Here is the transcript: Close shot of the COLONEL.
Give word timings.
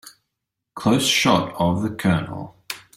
Close 0.73 1.05
shot 1.05 1.53
of 1.59 1.83
the 1.83 1.91
COLONEL. 1.91 2.55